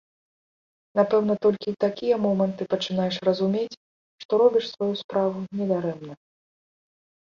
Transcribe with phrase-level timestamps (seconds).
[0.99, 3.77] Напэўна, толькі ў такія моманты пачынаеш разумець,
[4.25, 6.13] што робіш сваю справу не дарэмна.